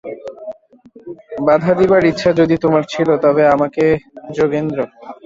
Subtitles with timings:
[1.41, 3.99] বাধা দিবার ইচ্ছা যদি তোমার ছিল, তবে আমাকে-
[4.33, 4.79] যোগেন্দ্র।